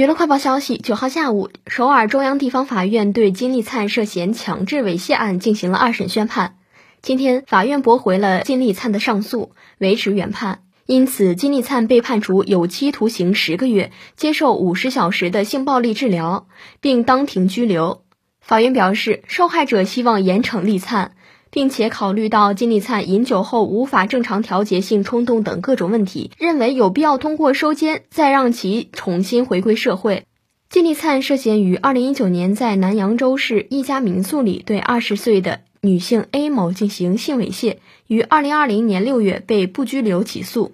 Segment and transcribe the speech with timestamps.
[0.00, 6.56] 娱乐快报消息：九号下午，首尔中央地方法院对金立灿涉嫌强制猥亵案进行了二审宣判。
[7.02, 10.62] 今天，法院驳回了金立灿的上诉，维持原判。
[10.86, 16.46] 因此，金立灿被判处有期徒刑十个月，接受五十小时的性暴力治疗，
[16.80, 18.00] 并当庭拘留。
[18.40, 21.12] 法院表示，受害者希望严惩立灿。
[21.50, 30.24] 并且考虑到金立灿饮酒后无法正常调节性冲动等各种问题，认为有必要通过收监再让其重新回归社会。
[30.68, 40.72] 金立灿涉嫌于二零一九年在南扬州市一家民宿里对二十岁的女性 A 某进行性猥亵，于二零二零年六月被不拘留起诉。